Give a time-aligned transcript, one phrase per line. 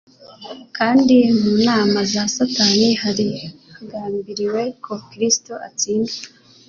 [0.77, 3.27] kandi mu nama za Satani hari
[3.73, 6.19] hagambiriwe ko Kristo atsindwa.